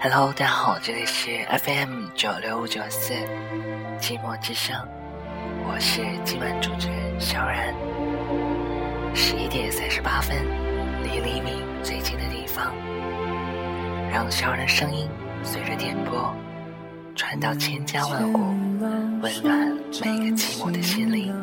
[0.00, 3.14] Hello，大家好，这里是 FM 九六五九四
[4.00, 4.76] 寂寞之声，
[5.66, 7.74] 我是今晚主持人小然。
[9.12, 10.36] 十一点三十八分，
[11.02, 12.72] 离黎明最近的地方，
[14.12, 15.10] 让小然的声音
[15.42, 16.32] 随着电波
[17.16, 18.54] 传到千家万户，
[19.20, 21.34] 温暖每个寂寞的心灵。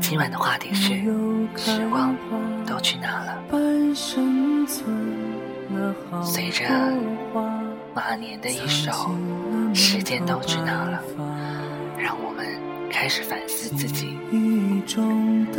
[0.00, 0.96] 今晚的话题是：
[1.56, 2.16] 时光
[2.66, 3.38] 都去哪了？
[6.22, 6.64] 随着
[7.94, 8.90] 马年的一首
[9.74, 11.00] 《时间都去哪了》，
[12.02, 12.46] 让我们
[12.90, 14.18] 开始反思自己。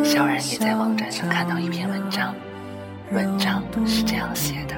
[0.04, 2.34] 小然也在网站上看到一篇文章，
[3.12, 4.76] 文章是这样写的：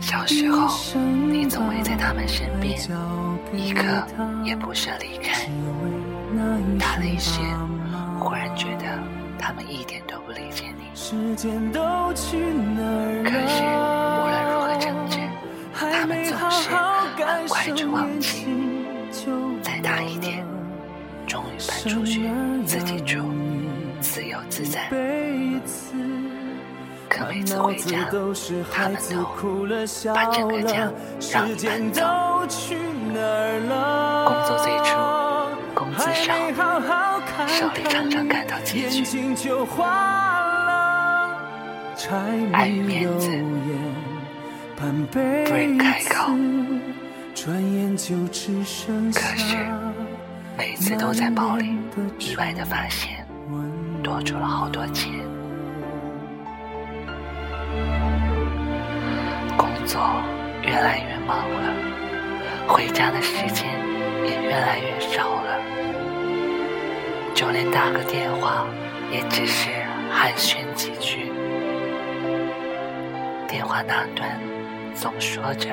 [0.00, 0.68] 小时候，
[1.28, 2.78] 你总会在他们身边，
[3.54, 3.82] 一刻
[4.44, 5.48] 也不舍离开。
[6.78, 7.40] 大了一些，
[8.18, 8.84] 忽然觉得
[9.40, 10.84] 他们一点都不理解你。
[10.92, 12.38] 可是无
[14.28, 15.18] 论如何争执，
[15.72, 18.46] 他们总是很快就忘记。
[19.62, 20.44] 再大一点，
[21.26, 22.28] 终于搬出去
[22.66, 23.24] 自己住，
[24.00, 24.88] 自由自在。
[27.08, 28.08] 可每次回家，
[28.72, 29.24] 他们都
[30.14, 30.90] 把整个家
[31.32, 32.02] 让你搬走。
[34.26, 34.90] 工作最初，
[35.74, 36.32] 工资少，
[37.46, 39.04] 手里常常感到拮据。
[42.52, 43.30] 碍于面子，
[45.10, 46.32] 不愿开口。
[49.12, 49.56] 可是
[50.58, 51.76] 每次都在包里
[52.18, 53.24] 意外的发现，
[54.02, 55.12] 多出了好多钱。
[59.56, 60.00] 工作
[60.62, 61.74] 越来越忙了，
[62.66, 63.66] 回家的时间
[64.24, 65.49] 也越来越少了，
[67.40, 68.66] 就连打个电话
[69.10, 69.70] 也只是
[70.12, 71.32] 寒暄几句。
[73.48, 74.38] 电话那端
[74.94, 75.70] 总说着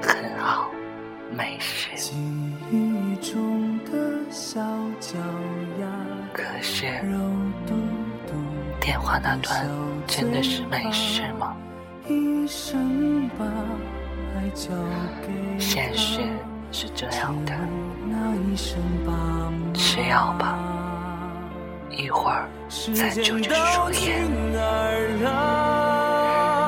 [0.00, 0.70] 很好，
[1.36, 1.88] 没事。
[6.32, 6.86] 可是
[8.80, 9.68] 电话那端
[10.06, 11.56] 真的是没事吗？
[15.58, 16.20] 现实
[16.70, 17.52] 是这样的，
[19.74, 20.56] 吃药吧，
[21.98, 22.48] 一会儿
[22.94, 24.22] 再救救输液。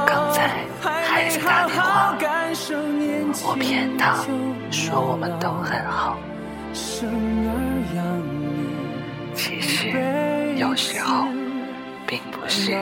[0.04, 2.16] 刚才孩子打电话，
[3.44, 4.16] 我骗他
[4.72, 6.18] 说我们都很好。
[9.36, 11.28] 其实有时候
[12.08, 12.72] 并不是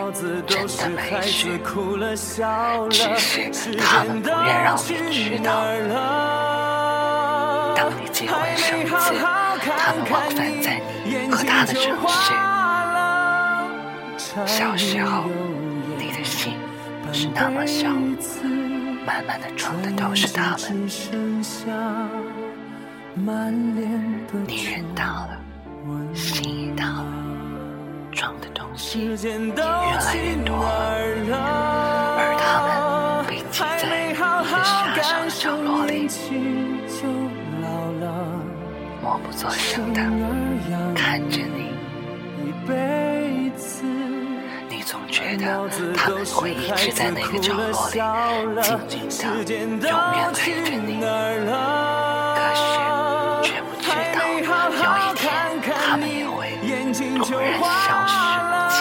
[0.46, 1.58] 真的没事，
[2.88, 6.57] 只是他们不愿让你知道。
[7.78, 8.92] 当你结婚生子，
[9.62, 12.34] 他们往返在你和他的城市。
[14.44, 15.26] 小时候，
[15.96, 16.54] 你的心
[17.12, 17.88] 是那么小，
[19.06, 20.88] 满满的装的都是他们。
[24.44, 25.38] 你人大了，
[26.12, 27.06] 心也大了，
[28.10, 30.56] 装的东西也越来越多
[31.30, 31.38] 了，
[32.18, 32.74] 而他们
[33.28, 36.08] 被挤在一个狭小的角落里，
[39.08, 40.02] 默不作声的
[40.94, 41.72] 看着你。
[44.68, 47.94] 你总觉得他们会一直在那个角落里，
[48.86, 51.00] 静静的，永远陪着你。
[51.00, 51.06] 可
[52.54, 52.60] 是。
[53.48, 54.18] 却不知道，
[54.68, 55.26] 有一天
[55.62, 56.52] 他们也会
[57.24, 58.12] 突然消失
[58.44, 58.78] 不见，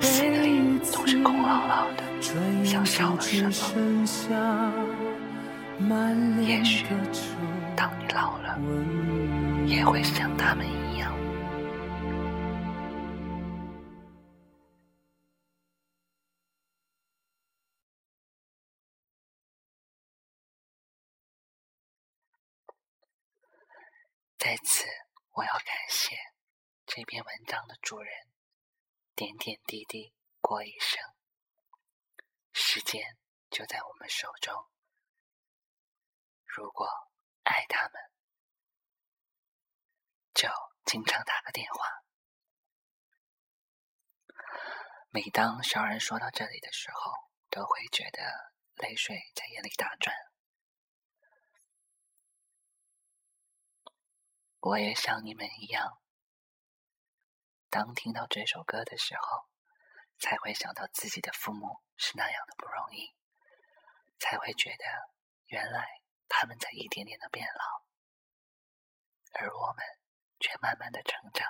[0.00, 0.14] 心
[0.44, 2.00] 里总是空落落的，
[2.64, 3.50] 像少了什么。
[6.46, 6.84] 也许
[7.76, 8.58] 当你老了，
[9.66, 11.12] 也会像他们一样。
[24.38, 24.84] 在此，
[25.32, 26.16] 我要感谢
[26.86, 28.12] 这篇文章的主人。
[29.16, 31.02] 点点滴滴过一生，
[32.52, 33.16] 时间
[33.50, 34.73] 就在我们手中。
[36.56, 36.86] 如果
[37.42, 38.00] 爱他们，
[40.32, 40.48] 就
[40.84, 42.04] 经常打个电话。
[45.10, 47.12] 每当小人说到这里的时候，
[47.50, 50.14] 都会觉得泪水在眼里打转。
[54.60, 56.00] 我也像你们一样，
[57.68, 59.48] 当听到这首歌的时候，
[60.20, 63.12] 才会想到自己的父母是那样的不容易，
[64.20, 64.84] 才会觉得
[65.46, 67.84] 原来他们在一点点的变老，
[69.40, 69.84] 而我们
[70.40, 71.46] 却慢慢的成长。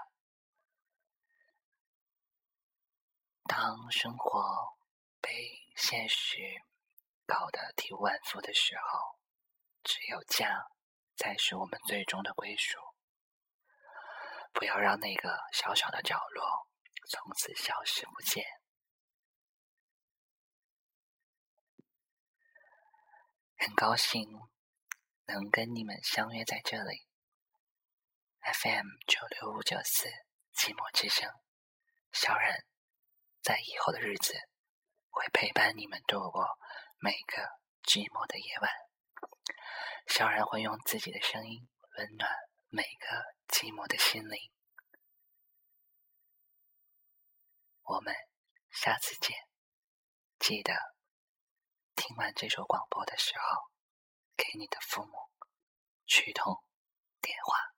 [3.46, 4.76] 当生活
[5.20, 5.30] 被
[5.76, 6.38] 现实
[7.26, 9.18] 搞得体无完肤的时候，
[9.82, 10.66] 只有家
[11.16, 12.78] 才是我们最终的归属。
[14.52, 16.68] 不要让那个小小的角落
[17.08, 18.44] 从此消失不见。
[23.56, 24.28] 很高兴
[25.26, 27.06] 能跟你们相约在这里
[28.40, 30.08] ，FM 九六五九四
[30.54, 31.30] 寂寞之声，
[32.12, 32.64] 小冉
[33.42, 34.34] 在以后的日子
[35.10, 36.58] 会陪伴你们度过
[36.98, 37.42] 每个
[37.82, 38.70] 寂寞的夜晚，
[40.06, 42.30] 小冉会用自己的声音温暖
[42.68, 44.50] 每个寂寞的心灵。
[47.82, 48.14] 我们
[48.70, 49.36] 下次见，
[50.38, 50.74] 记得。
[51.96, 53.70] 听完这首广播的时候，
[54.36, 55.12] 给你的父母
[56.06, 56.56] 去通
[57.20, 57.73] 电话。